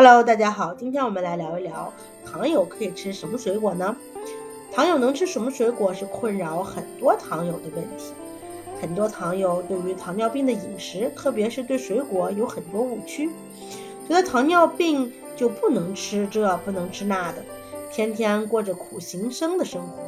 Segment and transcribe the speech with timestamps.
[0.00, 1.92] Hello，大家好，今天我们来聊一聊
[2.24, 3.96] 糖友可以吃什么水果呢？
[4.70, 8.12] 糖友能吃什么水果是困扰很多糖友的问题。
[8.80, 13.28] 很多糖友对于糖尿病的饮食，特别是对水果有很多误区，
[14.08, 17.42] 觉得糖尿病就不能吃这不能吃那的，
[17.90, 19.98] 天天过着苦行僧的生活。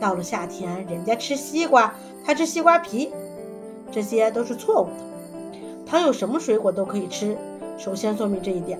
[0.00, 1.94] 到了夏天，人家吃西瓜，
[2.24, 3.12] 他吃西瓜皮，
[3.90, 5.84] 这些都是错误的。
[5.84, 7.36] 糖友什么水果都可以吃，
[7.78, 8.78] 首先说明这一点。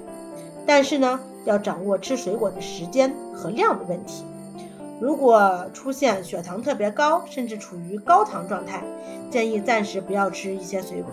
[0.67, 4.25] 但是呢，要掌握吃水果的时间和量的问题。
[5.01, 8.81] 如果出现血糖特别高，甚至处于高糖状态，
[9.29, 11.11] 建议暂时不要吃一些水果，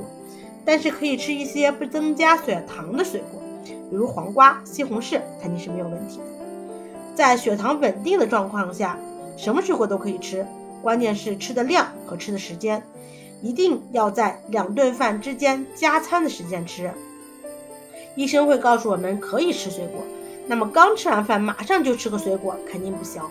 [0.63, 3.41] 但是可以吃一些不增加血糖的水果，
[3.89, 6.23] 比如黄瓜、西红柿，肯定是没有问题的。
[7.15, 8.99] 在血糖稳定的状况下，
[9.35, 10.45] 什么水果都可以吃，
[10.83, 12.83] 关键是吃的量和吃的时间，
[13.41, 16.91] 一定要在两顿饭之间加餐的时间吃。
[18.15, 20.03] 医生会告诉我们可以吃水果，
[20.47, 23.21] 那么刚吃完饭马上就吃个水果肯定不行。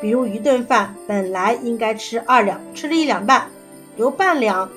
[0.00, 3.48] 比如一顿饭本来应该吃二两，吃了一两半，
[3.96, 4.68] 留半两，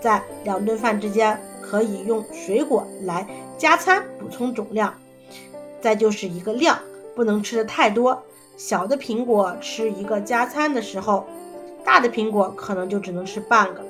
[0.00, 4.92] 在两顿饭之间可以用水果来加餐补充总量。
[5.80, 6.78] 再就是一个量，
[7.14, 8.22] 不能吃的太多。
[8.56, 11.26] 小的苹果吃一个加餐的时候，
[11.84, 13.84] 大的苹果可能就只能吃半个。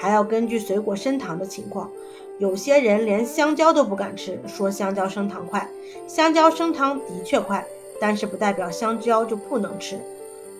[0.00, 1.90] 还要根据水果升糖的情况，
[2.38, 5.68] 有些人连香蕉都不敢吃，说香蕉升糖快。
[6.08, 7.62] 香蕉升糖的确快，
[8.00, 10.00] 但是不代表香蕉就不能吃。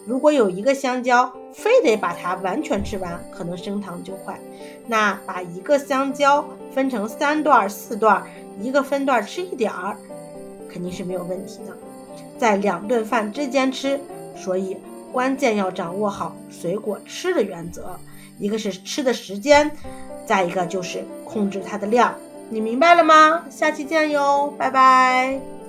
[0.06, 4.38] 如果有一个香蕉，非得把它完全吃完，可能升糖就快。
[4.86, 8.22] 那把一个香蕉分成三段、四段，
[8.60, 9.96] 一个分段吃一点儿，
[10.68, 11.74] 肯定是没有问题的。
[12.38, 13.98] 在两顿饭之间吃，
[14.36, 14.76] 所以
[15.10, 17.98] 关键要掌握好水果吃的原则。
[18.40, 19.70] 一个是吃的时间，
[20.26, 22.14] 再一个就是控制它的量，
[22.48, 23.44] 你明白了吗？
[23.50, 25.59] 下期见哟，拜拜。